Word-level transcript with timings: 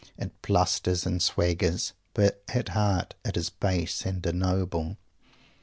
It 0.17 0.41
blusters 0.41 1.05
and 1.05 1.21
swaggers, 1.21 1.93
but 2.15 2.41
at 2.47 2.69
heart 2.69 3.13
it 3.23 3.37
is 3.37 3.51
base 3.51 4.03
and 4.03 4.25
ignoble. 4.25 4.97